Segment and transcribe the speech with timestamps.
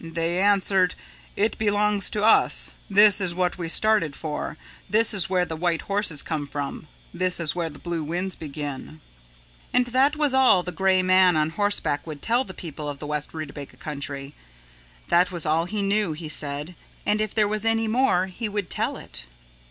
[0.00, 0.94] They answered,
[1.36, 4.56] 'It belongs to us; this is what we started for;
[4.88, 9.02] this is where the white horses come from; this is where the blue winds begin.'"
[9.74, 13.06] And that was all the Gray Man on Horseback would tell the people of the
[13.06, 14.32] west Rootabaga Country.
[15.08, 16.74] That was all he knew, he said,
[17.04, 19.26] and if there was any more he would tell it.